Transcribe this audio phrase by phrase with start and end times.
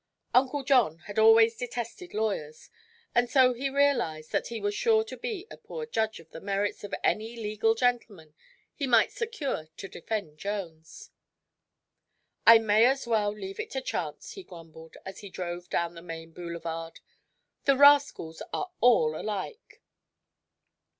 [0.33, 2.71] Uncle John had always detested lawyers
[3.13, 6.41] and so he realized that he was sure to be a poor judge of the
[6.41, 8.33] merits of any legal gentleman
[8.73, 11.11] he might secure to defend Jones.
[12.47, 16.01] "I may as well leave it to chance," he grumbled, as he drove down the
[16.01, 16.99] main boulevard.
[17.65, 19.83] "The rascals are all alike!"